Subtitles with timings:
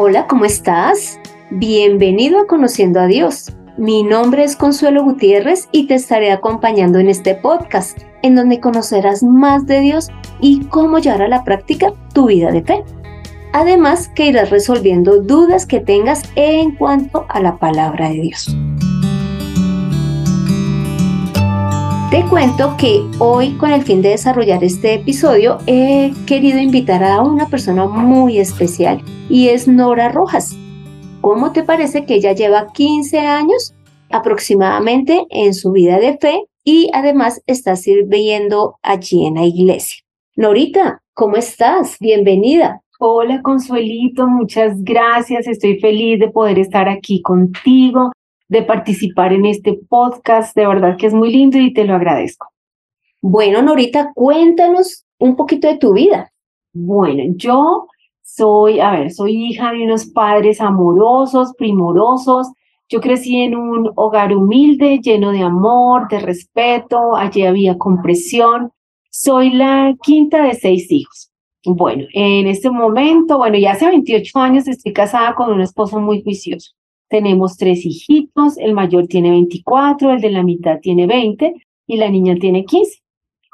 [0.00, 1.18] Hola, ¿cómo estás?
[1.50, 3.52] Bienvenido a Conociendo a Dios.
[3.76, 9.24] Mi nombre es Consuelo Gutiérrez y te estaré acompañando en este podcast, en donde conocerás
[9.24, 10.08] más de Dios
[10.40, 12.84] y cómo llevar a la práctica tu vida de fe.
[13.52, 18.56] Además, que irás resolviendo dudas que tengas en cuanto a la palabra de Dios.
[22.10, 27.20] Te cuento que hoy, con el fin de desarrollar este episodio, he querido invitar a
[27.20, 30.56] una persona muy especial y es Nora Rojas.
[31.20, 33.74] ¿Cómo te parece que ella lleva 15 años
[34.08, 40.02] aproximadamente en su vida de fe y además está sirviendo allí en la iglesia?
[40.34, 41.98] Norita, ¿cómo estás?
[42.00, 42.80] Bienvenida.
[42.98, 45.46] Hola Consuelito, muchas gracias.
[45.46, 48.12] Estoy feliz de poder estar aquí contigo
[48.48, 50.56] de participar en este podcast.
[50.56, 52.48] De verdad que es muy lindo y te lo agradezco.
[53.20, 56.32] Bueno, Norita, cuéntanos un poquito de tu vida.
[56.72, 57.86] Bueno, yo
[58.22, 62.48] soy, a ver, soy hija de unos padres amorosos, primorosos.
[62.88, 67.16] Yo crecí en un hogar humilde, lleno de amor, de respeto.
[67.16, 68.72] Allí había compresión.
[69.10, 71.30] Soy la quinta de seis hijos.
[71.64, 76.22] Bueno, en este momento, bueno, ya hace 28 años estoy casada con un esposo muy
[76.22, 76.72] juicioso.
[77.08, 81.54] Tenemos tres hijitos, el mayor tiene 24, el de la mitad tiene 20
[81.86, 83.00] y la niña tiene 15.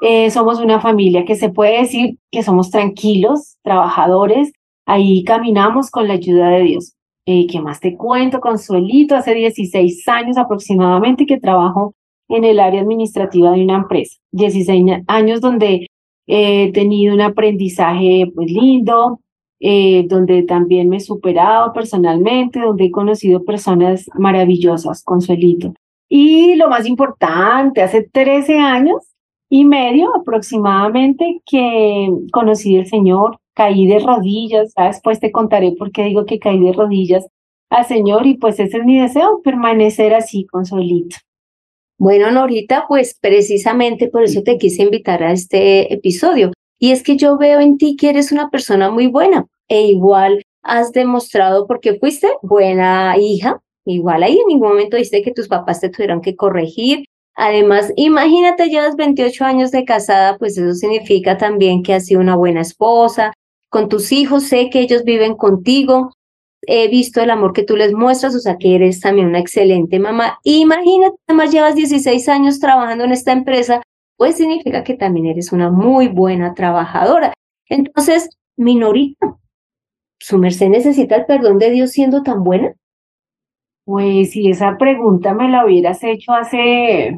[0.01, 4.51] Eh, somos una familia que se puede decir que somos tranquilos, trabajadores,
[4.85, 6.95] ahí caminamos con la ayuda de Dios.
[7.25, 9.15] Eh, ¿Qué más te cuento, Consuelito?
[9.15, 11.95] Hace 16 años aproximadamente que trabajo
[12.27, 14.17] en el área administrativa de una empresa.
[14.31, 15.87] 16 años donde
[16.27, 19.21] he tenido un aprendizaje pues, lindo,
[19.59, 25.73] eh, donde también me he superado personalmente, donde he conocido personas maravillosas, Consuelito.
[26.09, 29.15] Y lo más importante, hace 13 años
[29.49, 36.03] y medio aproximadamente que conocí al Señor, caí de rodillas, después te contaré por qué
[36.03, 37.25] digo que caí de rodillas
[37.69, 41.17] al Señor y pues ese es mi deseo, permanecer así, Consuelito.
[41.97, 47.15] Bueno, Norita, pues precisamente por eso te quise invitar a este episodio, y es que
[47.15, 51.99] yo veo en ti que eres una persona muy buena e igual has demostrado porque
[51.99, 56.35] fuiste buena hija, igual ahí en ningún momento dijiste que tus papás te tuvieron que
[56.35, 57.05] corregir.
[57.35, 62.35] Además, imagínate, llevas 28 años de casada, pues eso significa también que has sido una
[62.35, 63.33] buena esposa.
[63.69, 66.13] Con tus hijos sé que ellos viven contigo.
[66.67, 69.99] He visto el amor que tú les muestras, o sea que eres también una excelente
[69.99, 70.39] mamá.
[70.43, 73.81] Imagínate, además llevas 16 años trabajando en esta empresa
[74.17, 77.33] pues significa que también eres una muy buena trabajadora.
[77.67, 79.37] Entonces, minorita,
[80.19, 82.73] ¿su merced necesita el perdón de Dios siendo tan buena?
[83.85, 87.17] Pues si esa pregunta me la hubieras hecho hace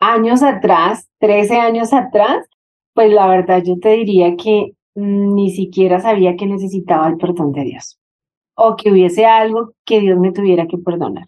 [0.00, 2.46] años atrás, 13 años atrás,
[2.94, 7.64] pues la verdad yo te diría que ni siquiera sabía que necesitaba el perdón de
[7.64, 7.98] Dios
[8.56, 11.26] o que hubiese algo que Dios me tuviera que perdonar.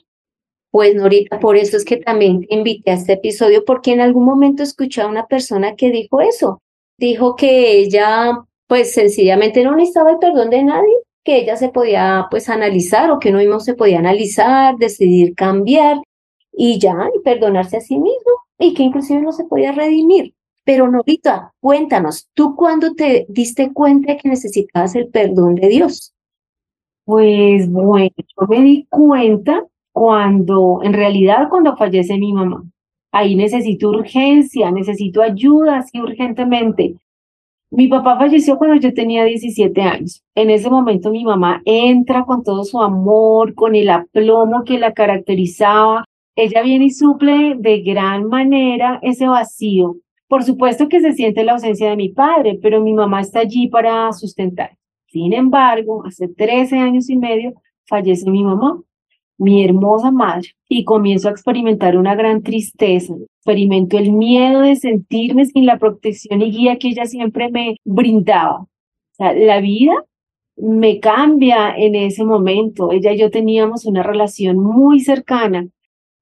[0.72, 4.24] Pues Norita, por eso es que también te invité a este episodio, porque en algún
[4.24, 6.60] momento escuché a una persona que dijo eso.
[6.98, 10.94] Dijo que ella, pues sencillamente no necesitaba el perdón de nadie,
[11.24, 15.98] que ella se podía, pues, analizar o que uno mismo se podía analizar, decidir cambiar
[16.52, 20.34] y ya, y perdonarse a sí mismo, y que inclusive no se podía redimir.
[20.64, 26.14] Pero Norita, cuéntanos, ¿tú cuándo te diste cuenta de que necesitabas el perdón de Dios?
[27.04, 32.62] Pues bueno, yo me di cuenta cuando, en realidad, cuando fallece mi mamá.
[33.12, 36.94] Ahí necesito urgencia, necesito ayuda así urgentemente.
[37.72, 40.24] Mi papá falleció cuando yo tenía 17 años.
[40.34, 44.92] En ese momento mi mamá entra con todo su amor, con el aplomo que la
[44.92, 46.04] caracterizaba.
[46.34, 49.96] Ella viene y suple de gran manera ese vacío.
[50.26, 53.68] Por supuesto que se siente la ausencia de mi padre, pero mi mamá está allí
[53.68, 54.76] para sustentar.
[55.06, 57.54] Sin embargo, hace 13 años y medio
[57.86, 58.80] fallece mi mamá
[59.40, 63.14] mi hermosa madre, y comienzo a experimentar una gran tristeza.
[63.38, 68.60] Experimento el miedo de sentirme sin la protección y guía que ella siempre me brindaba.
[68.60, 68.68] O
[69.12, 69.94] sea, la vida
[70.56, 72.92] me cambia en ese momento.
[72.92, 75.68] Ella y yo teníamos una relación muy cercana.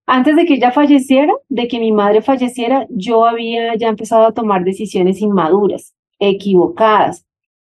[0.07, 4.33] Antes de que ella falleciera, de que mi madre falleciera, yo había ya empezado a
[4.33, 7.27] tomar decisiones inmaduras, equivocadas,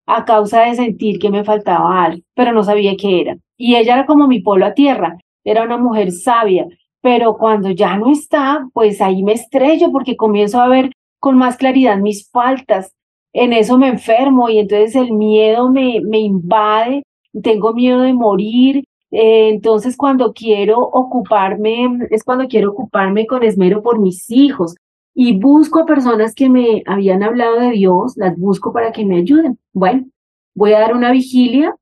[0.06, 3.36] a causa de sentir que me faltaba algo, pero no sabía qué era.
[3.58, 6.66] Y ella era como mi polo a tierra era una mujer sabia,
[7.00, 11.56] pero cuando ya no está, pues ahí me estrello porque comienzo a ver con más
[11.56, 12.92] claridad mis faltas.
[13.32, 17.02] En eso me enfermo y entonces el miedo me, me invade,
[17.42, 18.84] tengo miedo de morir.
[19.10, 24.74] Eh, entonces cuando quiero ocuparme, es cuando quiero ocuparme con esmero por mis hijos
[25.14, 29.18] y busco a personas que me habían hablado de Dios, las busco para que me
[29.18, 29.58] ayuden.
[29.72, 30.06] Bueno,
[30.54, 31.76] voy a dar una vigilia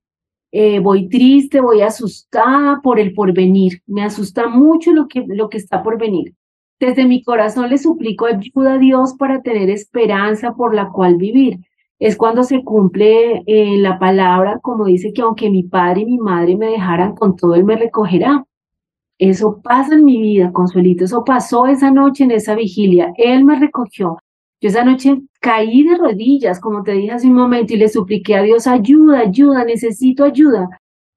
[0.52, 3.82] eh, voy triste, voy asustada por el porvenir.
[3.86, 6.34] Me asusta mucho lo que, lo que está por venir.
[6.78, 11.58] Desde mi corazón le suplico ayuda a Dios para tener esperanza por la cual vivir.
[11.98, 16.18] Es cuando se cumple eh, la palabra, como dice que aunque mi padre y mi
[16.18, 18.44] madre me dejaran con todo, Él me recogerá.
[19.18, 21.04] Eso pasa en mi vida, Consuelito.
[21.04, 23.12] Eso pasó esa noche en esa vigilia.
[23.16, 24.18] Él me recogió.
[24.62, 28.36] Yo esa noche caí de rodillas, como te dije hace un momento, y le supliqué
[28.36, 30.68] a Dios, ayuda, ayuda, necesito ayuda.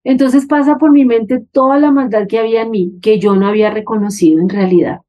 [0.03, 3.47] Entonces pasa por mi mente toda la maldad que había en mí, que yo no
[3.47, 5.01] había reconocido en realidad.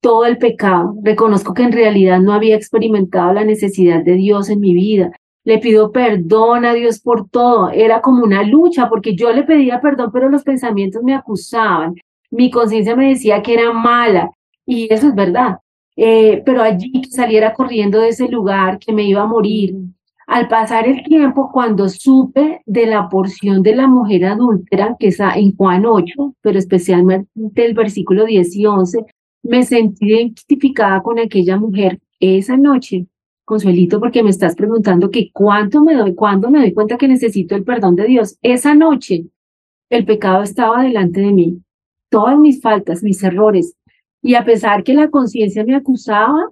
[0.00, 0.94] Todo el pecado.
[1.02, 5.10] Reconozco que en realidad no había experimentado la necesidad de Dios en mi vida.
[5.42, 7.70] Le pido perdón a Dios por todo.
[7.70, 11.96] Era como una lucha porque yo le pedía perdón, pero los pensamientos me acusaban.
[12.30, 14.30] Mi conciencia me decía que era mala.
[14.66, 15.58] Y eso es verdad.
[15.96, 19.76] Eh, pero allí que saliera corriendo de ese lugar, que me iba a morir.
[20.26, 25.34] Al pasar el tiempo, cuando supe de la porción de la mujer adúltera, que está
[25.34, 29.06] en Juan 8, pero especialmente el versículo 10 y 11,
[29.42, 33.06] me sentí identificada con aquella mujer esa noche.
[33.44, 37.56] Consuelito, porque me estás preguntando que cuánto me doy, cuándo me doy cuenta que necesito
[37.56, 38.38] el perdón de Dios.
[38.40, 39.26] Esa noche
[39.90, 41.62] el pecado estaba delante de mí.
[42.08, 43.74] Todas mis faltas, mis errores,
[44.22, 46.48] y a pesar que la conciencia me acusaba,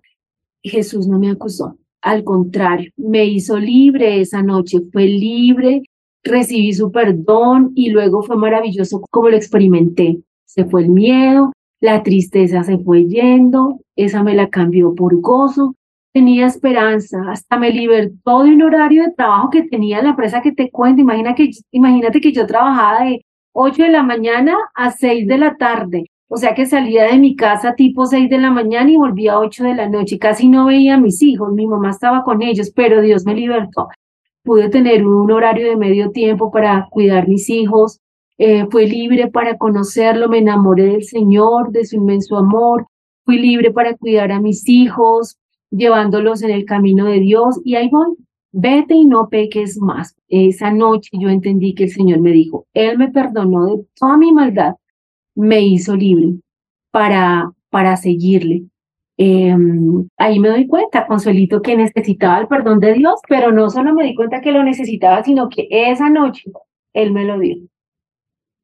[0.62, 1.76] Jesús no me acusó.
[2.02, 5.82] Al contrario, me hizo libre esa noche, fue libre,
[6.25, 10.19] recibí su perdón y luego fue maravilloso como lo experimenté.
[10.44, 15.76] Se fue el miedo, la tristeza se fue yendo, esa me la cambió por gozo,
[16.12, 20.43] tenía esperanza, hasta me libertó de un horario de trabajo que tenía en la empresa
[20.43, 21.02] que te cuento.
[21.02, 25.56] Imagina que, imagínate que yo trabajaba de 8 de la mañana a 6 de la
[25.56, 29.32] tarde o sea que salía de mi casa tipo 6 de la mañana y volvía
[29.32, 30.17] a 8 de la noche.
[30.17, 33.88] Casi no veía a mis hijos, mi mamá estaba con ellos, pero Dios me libertó.
[34.44, 37.99] Pude tener un horario de medio tiempo para cuidar mis hijos.
[38.38, 42.87] Eh, fui libre para conocerlo, me enamoré del Señor, de su inmenso amor.
[43.25, 45.37] Fui libre para cuidar a mis hijos,
[45.73, 47.61] llevándolos en el camino de Dios.
[47.65, 48.15] Y ahí voy,
[48.53, 50.15] vete y no peques más.
[50.29, 54.31] Esa noche yo entendí que el Señor me dijo, Él me perdonó de toda mi
[54.31, 54.77] maldad
[55.35, 56.35] me hizo libre
[56.91, 58.65] para, para seguirle.
[59.17, 63.93] Em, ahí me doy cuenta, Consuelito, que necesitaba el perdón de Dios, pero no solo
[63.93, 66.50] me di cuenta que lo necesitaba, sino que esa noche
[66.94, 67.59] Él me lo dio.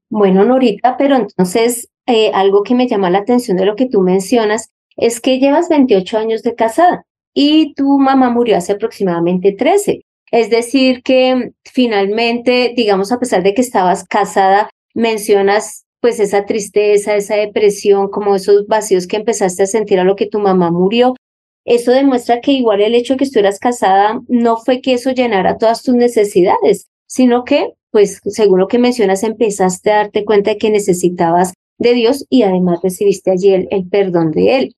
[0.09, 4.01] Bueno, Norita, pero entonces eh, algo que me llama la atención de lo que tú
[4.01, 7.05] mencionas es que llevas 28 años de casada
[7.35, 10.07] y tu mamá murió hace aproximadamente 13.
[10.33, 17.17] Es decir, que finalmente, digamos, a pesar de que estabas casada, mencionas pues esa tristeza,
[17.17, 21.17] esa depresión, como esos vacíos que empezaste a sentir a lo que tu mamá murió.
[21.65, 25.59] Eso demuestra que igual el hecho de que estuvieras casada no fue que eso llenara
[25.59, 30.59] todas tus necesidades, sino que, pues, según lo que mencionas, empezaste a darte cuenta de
[30.59, 34.77] que necesitabas de Dios y además recibiste allí el, el perdón de Él.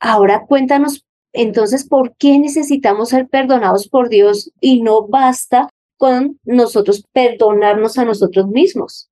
[0.00, 5.68] Ahora cuéntanos entonces por qué necesitamos ser perdonados por Dios y no basta
[5.98, 9.08] con nosotros perdonarnos a nosotros mismos.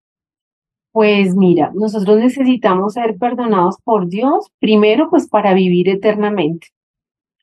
[0.93, 6.69] Pues mira, nosotros necesitamos ser perdonados por Dios, primero pues para vivir eternamente.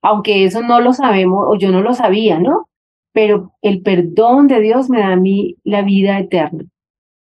[0.04, 2.68] Aunque eso no lo sabemos o yo no lo sabía, ¿no?
[3.12, 6.66] Pero el perdón de Dios me da a mí la vida eterna.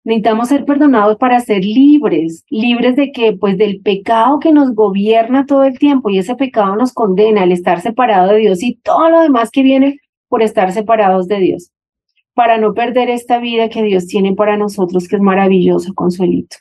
[0.05, 5.47] Necesitamos ser perdonados para ser libres, libres de que, pues del pecado que nos gobierna
[5.47, 9.09] todo el tiempo y ese pecado nos condena al estar separado de Dios y todo
[9.09, 9.99] lo demás que viene
[10.29, 11.71] por estar separados de Dios
[12.39, 16.59] para no perder esta vida que Dios tiene para nosotros, que es maravillosa, Consuelito.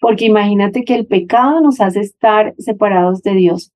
[0.00, 3.70] Porque imagínate que el pecado nos hace estar separados de Dios.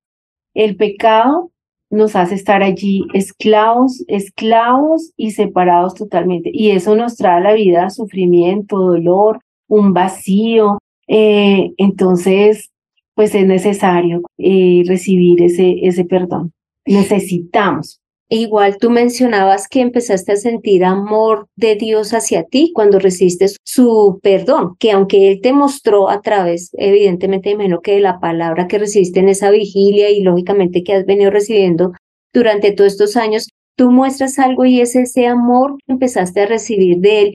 [0.55, 1.53] El pecado
[1.89, 6.51] nos hace estar allí esclavos, esclavos y separados totalmente.
[6.53, 9.39] Y eso nos trae a la vida sufrimiento, dolor,
[9.69, 10.79] un vacío.
[11.07, 12.73] Eh, entonces,
[13.15, 16.53] pues es necesario eh, recibir ese, ese perdón.
[16.85, 18.01] Necesitamos.
[18.29, 24.19] Igual tú mencionabas que empezaste a sentir amor de Dios hacia ti cuando recibiste su
[24.21, 28.79] perdón, que aunque Él te mostró a través, evidentemente, menos que de la palabra que
[28.79, 31.93] recibiste en esa vigilia y lógicamente que has venido recibiendo
[32.33, 36.99] durante todos estos años, tú muestras algo y es ese amor que empezaste a recibir
[36.99, 37.35] de Él.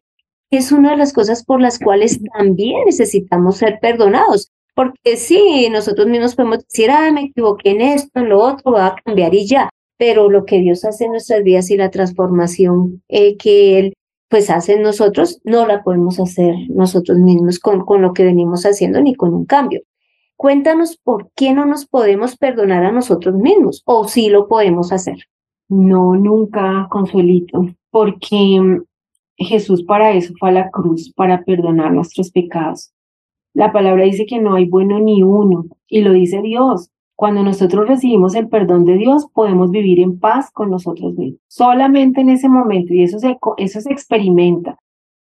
[0.52, 4.50] Es una de las cosas por las cuales también necesitamos ser perdonados.
[4.76, 8.88] Porque sí, nosotros mismos podemos decir, ah, me equivoqué en esto, en lo otro, va
[8.88, 9.70] a cambiar y ya
[10.02, 13.94] pero lo que Dios hace en nuestras vidas y la transformación eh, que Él
[14.30, 18.66] pues hace en nosotros, no la podemos hacer nosotros mismos con, con lo que venimos
[18.66, 19.84] haciendo ni con un cambio.
[20.38, 25.18] Cuéntanos por qué no nos podemos perdonar a nosotros mismos o si lo podemos hacer.
[25.70, 28.80] No, nunca, Consuelito, porque
[29.38, 32.92] Jesús para eso fue a la cruz, para perdonar nuestros pecados.
[33.54, 36.90] La palabra dice que no hay bueno ni uno, y lo dice Dios.
[37.22, 41.40] Cuando nosotros recibimos el perdón de Dios, podemos vivir en paz con nosotros mismos.
[41.48, 44.80] Solamente en ese momento, y eso se, eso se experimenta.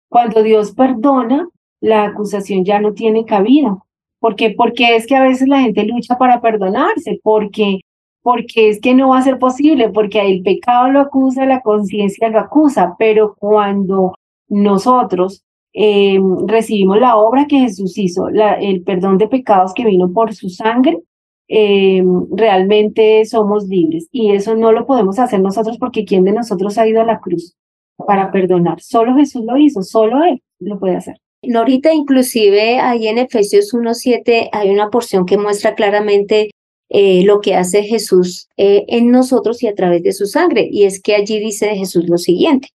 [0.10, 1.48] Cuando Dios perdona,
[1.80, 3.78] la acusación ya no tiene cabida.
[4.20, 4.50] ¿Por qué?
[4.50, 7.80] Porque es que a veces la gente lucha para perdonarse, porque,
[8.22, 12.28] porque es que no va a ser posible, porque el pecado lo acusa, la conciencia
[12.28, 14.16] lo acusa, pero cuando
[14.50, 20.34] nosotros eh, recibimos la obra que Jesús hizo, el perdón de pecados que vino por
[20.34, 21.00] su sangre,
[21.48, 24.08] eh, realmente somos libres.
[24.12, 27.20] Y eso no lo podemos hacer nosotros porque ¿quién de nosotros ha ido a la
[27.20, 27.56] cruz
[27.98, 28.82] para perdonar?
[28.82, 31.18] Solo Jesús lo hizo, solo Él lo puede hacer.
[31.44, 36.50] Norita, inclusive ahí en Efesios 1.7 hay una porción que muestra claramente
[36.90, 40.68] eh, lo que hace Jesús eh, en nosotros y a través de su sangre.
[40.72, 42.70] Y es que allí dice de Jesús lo siguiente,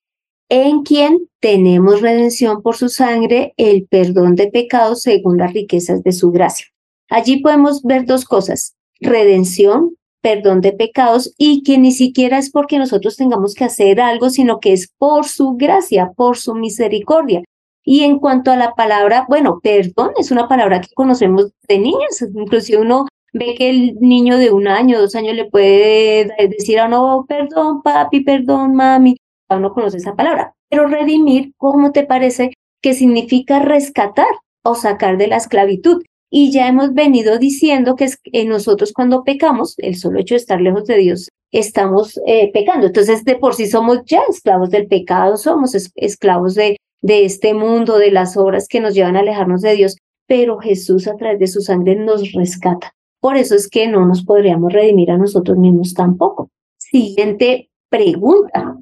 [0.49, 6.13] en quien tenemos redención por su sangre, el perdón de pecados según las riquezas de
[6.13, 6.67] su gracia.
[7.09, 12.79] Allí podemos ver dos cosas, redención, perdón de pecados y que ni siquiera es porque
[12.79, 17.45] nosotros tengamos que hacer algo, sino que es por su gracia, por su misericordia.
[17.85, 22.21] Y en cuanto a la palabra, bueno, perdón es una palabra que conocemos de niños,
[22.35, 26.87] inclusive uno ve que el niño de un año, dos años le puede decir a
[26.87, 29.17] uno, perdón papi, perdón mami,
[29.49, 30.55] a uno conoce esa palabra.
[30.69, 34.27] Pero redimir, ¿cómo te parece que significa rescatar
[34.65, 36.03] o sacar de la esclavitud?
[36.39, 38.11] Y ya hemos venido diciendo que
[38.45, 42.89] nosotros cuando pecamos, el solo hecho de estar lejos de Dios, estamos eh, pecando.
[42.89, 47.97] Entonces, de por sí somos ya esclavos del pecado, somos esclavos de, de este mundo,
[47.97, 51.47] de las obras que nos llevan a alejarnos de Dios, pero Jesús a través de
[51.47, 52.93] su sangre nos rescata.
[53.19, 56.51] Por eso es que no nos podríamos redimir a nosotros mismos tampoco.
[56.77, 58.77] Siguiente pregunta.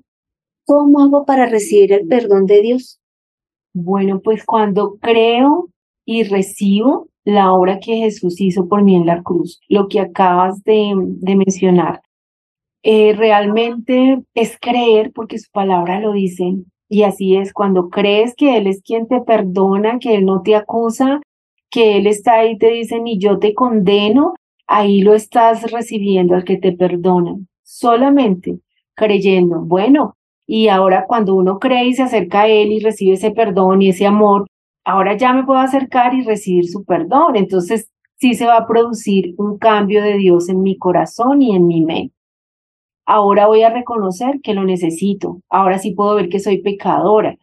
[0.67, 2.99] ¿Cómo hago para recibir el perdón de Dios?
[3.73, 5.69] Bueno, pues cuando creo
[6.05, 10.63] y recibo la obra que Jesús hizo por mí en la cruz, lo que acabas
[10.65, 10.95] de,
[11.37, 12.03] mencionar.
[12.83, 16.57] Eh, realmente es creer porque su palabra lo dice.
[16.89, 20.55] Y así es, cuando crees que Él es quien te perdona, que Él no te
[20.55, 21.21] acusa,
[21.71, 24.35] que Él está ahí y te dice, ni yo te condeno,
[24.67, 27.37] ahí lo estás recibiendo al que te perdona.
[27.63, 28.61] Solamente
[28.95, 30.17] creyendo, bueno,
[30.47, 33.89] y ahora cuando uno cree y se acerca a Él y recibe ese perdón y
[33.89, 34.47] ese amor,
[34.85, 37.37] ahora ya me puedo acercar y recibir su perdón.
[37.37, 41.67] Entonces, sí se va a producir un cambio de Dios en mi corazón y en
[41.67, 42.15] mi mente.
[43.07, 45.41] Ahora voy a reconocer que lo necesito.
[45.51, 47.37] Ahora sí puedo ver que soy pecadora.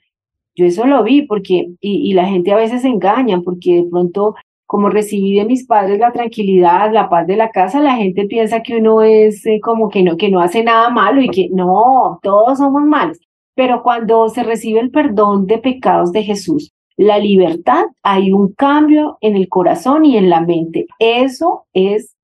[0.56, 4.36] Yo eso lo vi porque, y, la gente a veces se engaña porque de pronto,
[4.66, 8.64] como recibí de mis padres la tranquilidad, la paz de la casa, la gente piensa
[8.64, 12.20] que uno es eh, como que no, que no hace nada malo y que no,
[12.24, 13.20] todos somos malos.
[13.56, 19.18] Pero cuando se recibe el perdón de pecados de Jesús, la libertad, hay un cambio
[19.22, 20.88] en el corazón y en la mente.
[21.00, 22.16] Eso es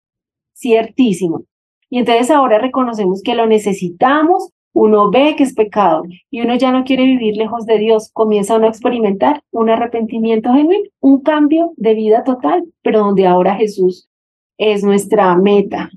[0.56, 1.44] ciertísimo.
[1.90, 6.72] Y entonces ahora reconocemos que lo necesitamos, uno ve que es pecado y uno ya
[6.72, 11.74] no quiere vivir lejos de Dios, comienza uno a experimentar un arrepentimiento genuino, un cambio
[11.78, 14.08] de vida total, pero donde ahora Jesús
[14.58, 15.90] es nuestra meta.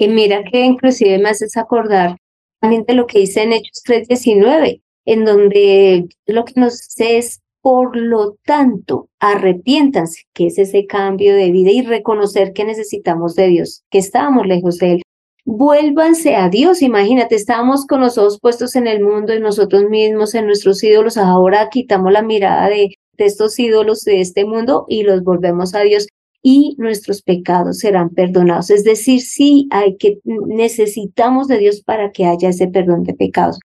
[0.00, 2.18] Y mira que inclusive me haces acordar
[2.60, 7.42] también de lo que dice en Hechos 3:19, en donde lo que nos dice es
[7.68, 13.48] por lo tanto, arrepiéntanse, que es ese cambio de vida y reconocer que necesitamos de
[13.48, 15.02] Dios, que estábamos lejos de Él.
[15.44, 20.34] Vuélvanse a Dios, imagínate, estábamos con los ojos puestos en el mundo, en nosotros mismos,
[20.34, 25.02] en nuestros ídolos, ahora quitamos la mirada de, de estos ídolos de este mundo y
[25.02, 26.08] los volvemos a Dios
[26.42, 28.70] y nuestros pecados serán perdonados.
[28.70, 33.60] Es decir, sí hay que necesitamos de Dios para que haya ese perdón de pecados.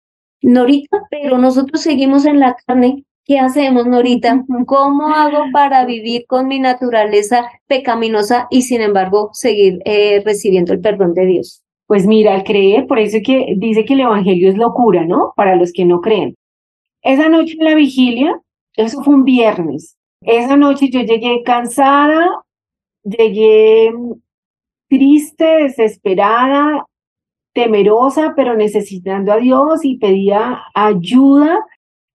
[0.40, 4.43] Norita, pero nosotros seguimos en la carne ¿Qué hacemos, Norita?
[4.65, 10.81] ¿Cómo hago para vivir con mi naturaleza pecaminosa y sin embargo seguir eh, recibiendo el
[10.81, 11.63] perdón de Dios?
[11.87, 15.35] Pues mira, al creer, por eso que dice que el Evangelio es locura, ¿no?
[15.37, 16.37] Para los que no creen.
[17.03, 18.41] Esa noche en la vigilia,
[18.77, 19.99] eso fue un viernes.
[20.23, 22.31] Esa noche yo llegué cansada,
[23.05, 23.93] llegué
[24.89, 26.87] triste, desesperada,
[27.53, 31.59] temerosa, pero necesitando a Dios y pedía ayuda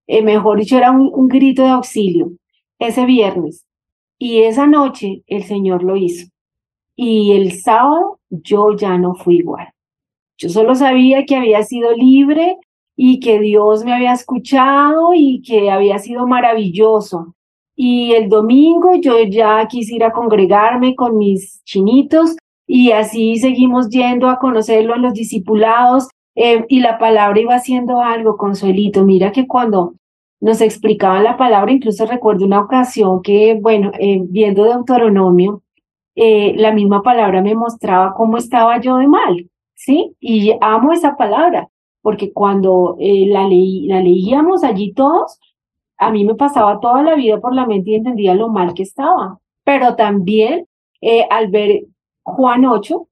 [0.07, 2.31] eh, mejor dicho, era un, grito de auxilio
[2.79, 3.65] ese viernes.
[4.19, 6.27] Y esa noche el Señor lo hizo.
[6.95, 9.69] Y el sábado yo ya no fui igual.
[10.37, 12.57] Yo solo sabía que había sido libre
[12.95, 17.35] y que Dios me había escuchado y que había sido maravilloso.
[17.75, 22.35] Y el domingo yo ya quise ir a congregarme con mis chinitos
[22.67, 28.01] y así seguimos yendo a conocerlo en los discipulados Eh, y la palabra iba haciendo
[28.01, 29.03] algo, Consuelito.
[29.03, 29.93] Mira que cuando
[30.43, 35.63] nos explicaban la palabra, incluso recuerdo una ocasión que, bueno, eh, viendo Deuteronomio,
[36.15, 40.17] eh, la misma palabra me mostraba cómo estaba yo de mal, ¿sí?
[40.19, 41.69] Y amo esa palabra,
[42.01, 45.39] porque cuando eh, la, leí, la leíamos allí todos,
[45.97, 48.83] a mí me pasaba toda la vida por la mente y entendía lo mal que
[48.83, 49.39] estaba.
[49.63, 50.67] Pero también
[51.29, 51.85] al ver
[52.23, 53.07] Juan 8,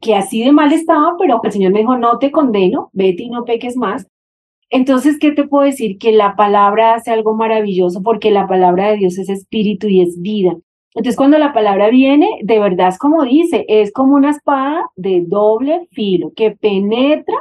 [0.00, 3.30] que así de mal estaba, pero el Señor me dijo, no te condeno, vete y
[3.30, 4.06] no peques más.
[4.70, 5.98] Entonces, ¿qué te puedo decir?
[5.98, 10.20] Que la palabra hace algo maravilloso porque la palabra de Dios es espíritu y es
[10.20, 10.56] vida.
[10.94, 15.24] Entonces, cuando la palabra viene, de verdad es como dice, es como una espada de
[15.26, 17.36] doble filo que penetra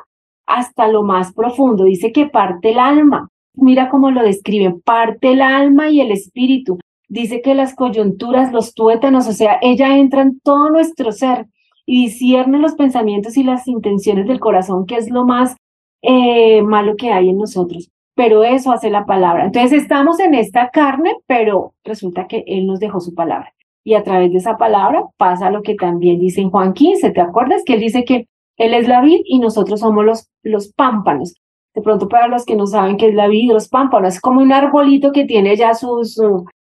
[0.45, 1.85] hasta lo más profundo.
[1.85, 3.29] Dice que parte el alma.
[3.55, 6.79] Mira cómo lo describen, parte el alma y el espíritu.
[7.07, 11.45] Dice que las coyunturas, los tuétanos, o sea, ella entra en todo nuestro ser
[11.85, 15.55] y discierne los pensamientos y las intenciones del corazón, que es lo más
[16.01, 17.89] eh, malo que hay en nosotros.
[18.15, 19.45] Pero eso hace la palabra.
[19.45, 23.53] Entonces estamos en esta carne, pero resulta que Él nos dejó su palabra.
[23.83, 27.11] Y a través de esa palabra pasa lo que también dice en Juan 15.
[27.11, 30.71] ¿Te acuerdas que Él dice que Él es la vid y nosotros somos los, los
[30.73, 31.35] pámpanos?
[31.73, 34.41] De pronto para los que no saben qué es la vid, los pámpanos, es como
[34.41, 36.19] un arbolito que tiene ya sus,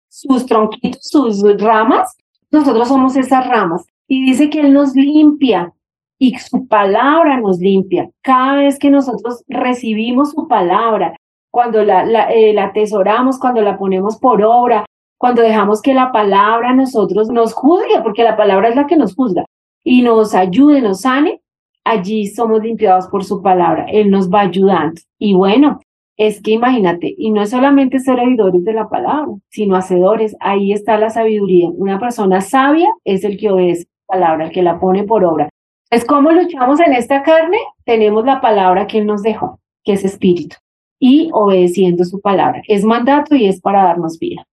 [0.08, 2.16] sus tronquitos, sus ramas.
[2.52, 3.89] Nosotros somos esas ramas.
[4.12, 5.72] Y dice que Él nos limpia
[6.18, 8.10] y su palabra nos limpia.
[8.22, 11.16] Cada vez que nosotros recibimos su palabra,
[11.52, 14.84] cuando la, la, eh, atesoramos, cuando la ponemos por obra,
[15.18, 19.14] cuando dejamos que la palabra nosotros nos juzgue, porque la palabra es la que nos
[19.14, 19.46] juzga,
[19.84, 21.42] y nos ayude, nos sane,
[21.86, 23.86] allí somos limpiados por su palabra.
[23.92, 25.00] Él nos va ayudando.
[25.20, 25.80] Y bueno,
[26.18, 30.36] es que imagínate, y no es solamente ser oidores de la palabra, sino hacedores.
[30.40, 31.70] Ahí está la sabiduría.
[31.70, 35.48] Una persona sabia es el que obedece palabra, el que la pone por obra.
[35.92, 40.04] Es como luchamos en esta carne, tenemos la palabra que Él nos dejó, que es
[40.04, 40.58] espíritu,
[41.00, 42.62] y obedeciendo su palabra.
[42.68, 44.46] Es mandato y es para darnos vida.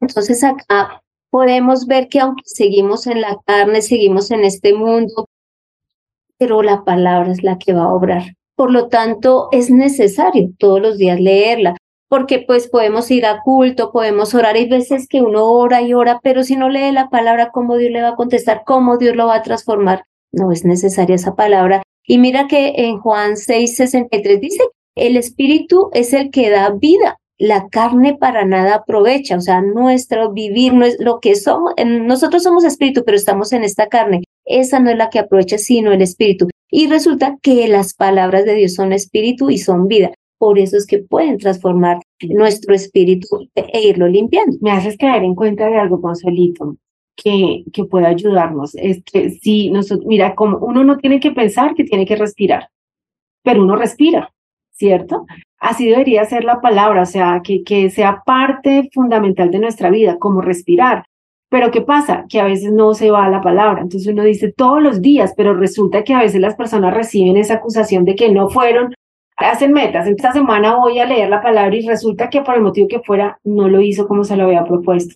[0.00, 5.28] Entonces acá podemos ver que aunque seguimos en la carne, seguimos en este mundo,
[6.38, 8.36] pero la palabra es la que va a obrar.
[8.56, 11.76] Por lo tanto, es necesario todos los días leerla,
[12.12, 14.56] porque pues podemos ir a culto, podemos orar.
[14.56, 17.90] Hay veces que uno ora y ora, pero si no lee la palabra, ¿cómo Dios
[17.90, 18.64] le va a contestar?
[18.66, 20.04] ¿Cómo Dios lo va a transformar?
[20.30, 21.82] no es necesaria esa palabra.
[22.06, 24.62] Y mira que en Juan 6, 63 dice,
[24.94, 30.34] el espíritu es el que da vida, la carne para nada aprovecha, o sea, nuestro
[30.34, 34.80] vivir no es lo que somos, nosotros somos espíritu, pero estamos en esta carne, esa
[34.80, 36.48] no es la que aprovecha, sino el espíritu.
[36.70, 40.12] Y resulta que las palabras de Dios son espíritu y son vida.
[40.42, 44.56] Por eso es que pueden transformar nuestro espíritu e irlo limpiando.
[44.60, 46.78] Me haces caer en cuenta de algo, Consuelito
[47.14, 48.74] que, que pueda ayudarnos.
[48.74, 52.70] Es que si nosotros, mira, como uno no tiene que pensar que tiene que respirar,
[53.44, 54.32] pero uno respira,
[54.72, 55.26] ¿cierto?
[55.60, 60.18] Así debería ser la palabra, o sea, que, que sea parte fundamental de nuestra vida,
[60.18, 61.04] como respirar.
[61.50, 62.24] Pero ¿qué pasa?
[62.28, 63.80] Que a veces no se va la palabra.
[63.80, 67.54] Entonces uno dice todos los días, pero resulta que a veces las personas reciben esa
[67.54, 68.92] acusación de que no fueron,
[69.44, 70.06] hacen metas.
[70.06, 73.38] Esta semana voy a leer la palabra y resulta que por el motivo que fuera,
[73.44, 75.14] no lo hizo como se lo había propuesto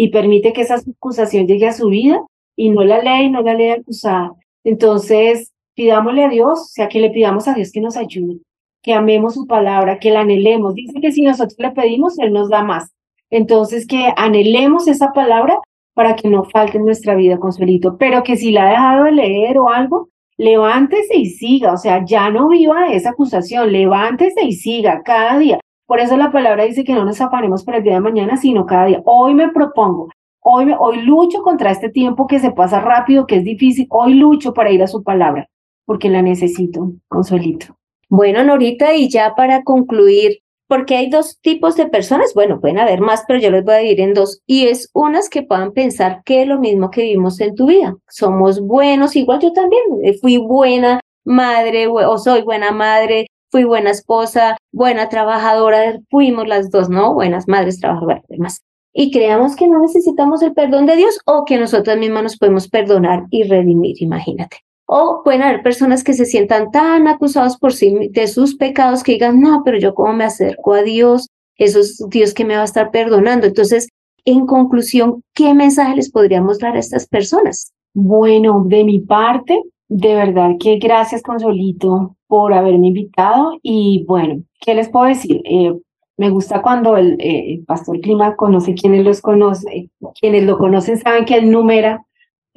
[0.00, 3.42] y permite que esa acusación llegue a su vida y no la lee y no
[3.42, 4.32] la lee acusada.
[4.62, 8.38] Entonces, pidámosle a Dios, o sea, que le pidamos a Dios que nos ayude,
[8.80, 10.74] que amemos su palabra, que la anhelemos.
[10.74, 12.92] Dice que si nosotros le pedimos, Él nos da más.
[13.28, 15.58] Entonces, que anhelemos esa palabra
[15.94, 19.12] para que no falte en nuestra vida, Consuelito, pero que si la ha dejado de
[19.12, 24.52] leer o algo, levántese y siga, o sea, ya no viva esa acusación, levántese y
[24.52, 25.60] siga cada día.
[25.86, 28.64] Por eso la palabra dice que no nos afanemos para el día de mañana, sino
[28.64, 29.02] cada día.
[29.04, 33.44] Hoy me propongo, hoy, hoy lucho contra este tiempo que se pasa rápido, que es
[33.44, 33.86] difícil.
[33.90, 35.48] Hoy lucho para ir a su palabra,
[35.84, 37.74] porque la necesito, Consuelito.
[38.08, 43.00] Bueno, Norita, y ya para concluir, porque hay dos tipos de personas, bueno, pueden haber
[43.00, 46.22] más, pero yo les voy a dividir en dos, y es unas que puedan pensar
[46.24, 47.96] que es lo mismo que vivimos en tu vida.
[48.08, 53.90] Somos buenos, igual yo también, eh, fui buena madre o soy buena madre, fui buena
[53.90, 57.14] esposa, buena trabajadora, fuimos las dos, ¿no?
[57.14, 58.62] Buenas madres, trabajadoras, demás.
[58.92, 62.68] Y creamos que no necesitamos el perdón de Dios o que nosotras mismas nos podemos
[62.68, 64.58] perdonar y redimir, imagínate.
[64.90, 69.12] O pueden haber personas que se sientan tan acusados por sí de sus pecados que
[69.12, 72.62] digan, no, pero yo cómo me acerco a Dios, eso es Dios que me va
[72.62, 73.46] a estar perdonando.
[73.46, 73.90] Entonces,
[74.24, 77.74] en conclusión, ¿qué mensaje les podríamos dar a estas personas?
[77.92, 83.58] Bueno, de mi parte, de verdad que gracias, Consolito, por haberme invitado.
[83.62, 85.42] Y bueno, ¿qué les puedo decir?
[85.44, 85.74] Eh,
[86.16, 91.26] me gusta cuando el, eh, pastor Clima conoce quienes los conoce, quienes lo conocen saben
[91.26, 92.06] que él numera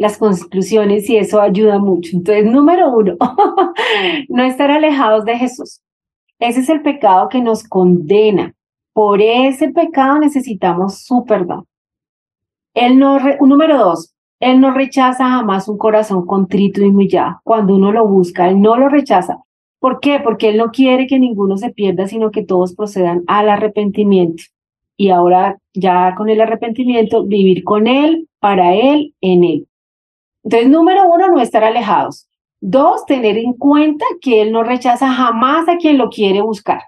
[0.01, 2.17] las conclusiones y eso ayuda mucho.
[2.17, 3.15] Entonces, número uno,
[4.29, 5.79] no estar alejados de Jesús.
[6.39, 8.55] Ese es el pecado que nos condena.
[8.93, 11.67] Por ese pecado necesitamos su perdón.
[12.73, 17.39] Él no, número dos, Él no rechaza jamás un corazón contrito y humillado.
[17.43, 19.37] Cuando uno lo busca, Él no lo rechaza.
[19.77, 20.19] ¿Por qué?
[20.19, 24.43] Porque Él no quiere que ninguno se pierda, sino que todos procedan al arrepentimiento.
[24.97, 29.67] Y ahora, ya con el arrepentimiento, vivir con Él, para Él, en Él.
[30.43, 32.27] Entonces, número uno, no estar alejados.
[32.59, 36.81] Dos, tener en cuenta que Él no rechaza jamás a quien lo quiere buscar.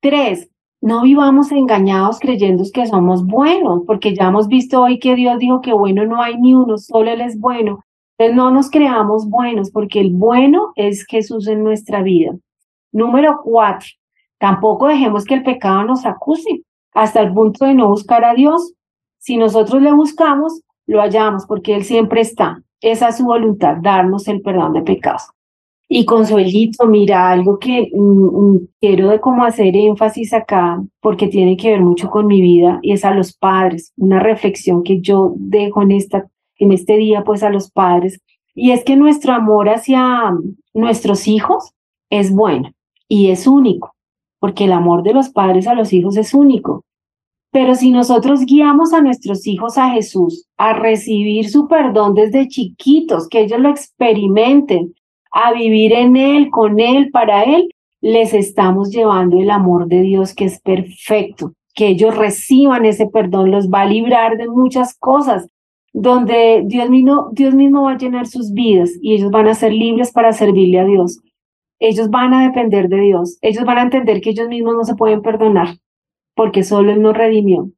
[0.00, 0.50] Tres,
[0.82, 5.60] no vivamos engañados creyendo que somos buenos, porque ya hemos visto hoy que Dios dijo
[5.60, 7.84] que bueno no hay ni uno, solo Él es bueno.
[8.16, 12.34] Entonces no nos creamos buenos, porque el bueno es Jesús en nuestra vida.
[12.92, 13.88] Número cuatro,
[14.38, 16.62] tampoco dejemos que el pecado nos acuse
[16.92, 18.72] hasta el punto de no buscar a Dios.
[19.18, 22.62] Si nosotros le buscamos, lo hallamos, porque Él siempre está.
[22.80, 25.22] Esa es su voluntad, darnos el perdón de pecados.
[25.92, 31.56] Y Consuelito, mira, algo que mm, mm, quiero de cómo hacer énfasis acá, porque tiene
[31.56, 35.34] que ver mucho con mi vida, y es a los padres, una reflexión que yo
[35.36, 38.20] dejo en, esta, en este día, pues a los padres,
[38.54, 40.32] y es que nuestro amor hacia
[40.74, 41.72] nuestros hijos
[42.08, 42.70] es bueno
[43.08, 43.94] y es único,
[44.38, 46.84] porque el amor de los padres a los hijos es único.
[47.52, 53.28] Pero si nosotros guiamos a nuestros hijos a Jesús, a recibir su perdón desde chiquitos,
[53.28, 54.94] que ellos lo experimenten,
[55.32, 57.68] a vivir en Él, con Él, para Él,
[58.00, 63.50] les estamos llevando el amor de Dios que es perfecto, que ellos reciban ese perdón,
[63.50, 65.46] los va a librar de muchas cosas,
[65.92, 69.72] donde Dios mismo, Dios mismo va a llenar sus vidas y ellos van a ser
[69.72, 71.20] libres para servirle a Dios.
[71.80, 74.94] Ellos van a depender de Dios, ellos van a entender que ellos mismos no se
[74.94, 75.78] pueden perdonar,
[76.40, 77.70] porque solo Él nos redimió.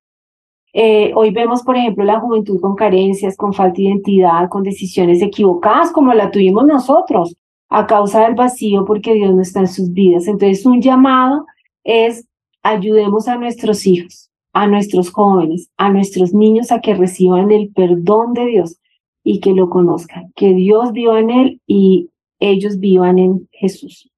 [0.72, 5.20] Eh, hoy vemos, por ejemplo, la juventud con carencias, con falta de identidad, con decisiones
[5.20, 7.34] equivocadas, como la tuvimos nosotros
[7.68, 10.28] a causa del vacío porque Dios no está en sus vidas.
[10.28, 11.44] Entonces, un llamado
[11.82, 12.24] es
[12.62, 18.34] ayudemos a nuestros hijos, a nuestros jóvenes, a nuestros niños a que reciban el perdón
[18.34, 18.78] de Dios
[19.24, 24.08] y que lo conozcan, que Dios viva en él y ellos vivan en Jesús.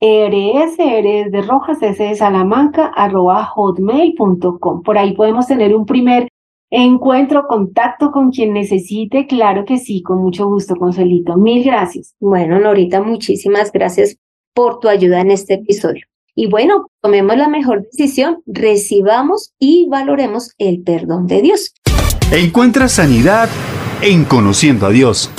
[0.00, 4.82] RS, RS de Rojas, S de Salamanca, arroba hotmail.com.
[4.82, 6.28] Por ahí podemos tener un primer
[6.76, 11.36] Encuentro contacto con quien necesite, claro que sí, con mucho gusto, Consuelito.
[11.36, 12.16] Mil gracias.
[12.18, 14.16] Bueno, Norita, muchísimas gracias
[14.54, 16.04] por tu ayuda en este episodio.
[16.34, 21.74] Y bueno, tomemos la mejor decisión, recibamos y valoremos el perdón de Dios.
[22.32, 23.48] Encuentra sanidad
[24.02, 25.30] en conociendo a Dios.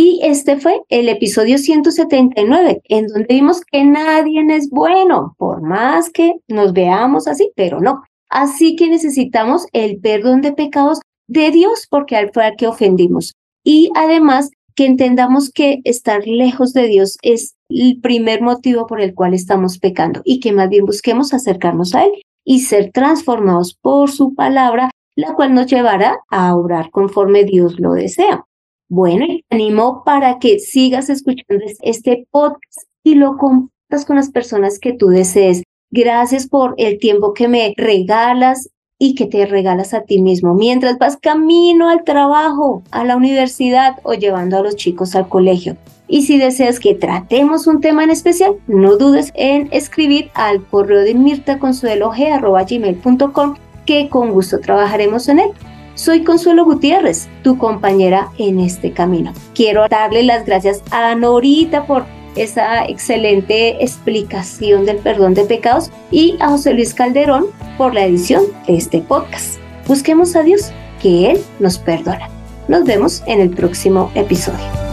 [0.00, 6.08] Y este fue el episodio 179, en donde vimos que nadie es bueno, por más
[6.10, 8.04] que nos veamos así, pero no.
[8.30, 13.34] Así que necesitamos el perdón de pecados de Dios porque fue al que ofendimos.
[13.64, 19.16] y además que entendamos que estar lejos de Dios es el primer motivo por el
[19.16, 22.12] cual estamos pecando y que más bien busquemos acercarnos a Él
[22.44, 27.94] y ser transformados por su palabra, la cual nos llevará a orar conforme Dios lo
[27.94, 28.44] desea.
[28.90, 34.30] Bueno, y te animo para que sigas escuchando este podcast y lo compartas con las
[34.30, 35.62] personas que tú desees.
[35.90, 40.98] Gracias por el tiempo que me regalas y que te regalas a ti mismo mientras
[40.98, 45.76] vas camino al trabajo, a la universidad o llevando a los chicos al colegio.
[46.08, 51.02] Y si deseas que tratemos un tema en especial, no dudes en escribir al correo
[51.02, 55.50] de mirtaconsuelog.com que con gusto trabajaremos en él.
[55.98, 59.32] Soy Consuelo Gutiérrez, tu compañera en este camino.
[59.52, 62.04] Quiero darle las gracias a Norita por
[62.36, 68.44] esa excelente explicación del perdón de pecados y a José Luis Calderón por la edición
[68.68, 69.58] de este podcast.
[69.88, 70.70] Busquemos a Dios,
[71.02, 72.28] que Él nos perdona.
[72.68, 74.87] Nos vemos en el próximo episodio.